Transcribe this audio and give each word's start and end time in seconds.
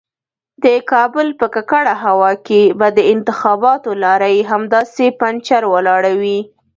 د 0.63 0.65
کابل 0.91 1.27
په 1.39 1.45
ککړه 1.55 1.95
هوا 2.05 2.31
کې 2.47 2.61
به 2.79 2.87
د 2.97 2.99
انتخاباتو 3.13 3.89
لارۍ 4.03 4.37
همداسې 4.51 5.05
پنجر 5.19 5.63
ولاړه 5.73 6.11
وي. 6.21 6.39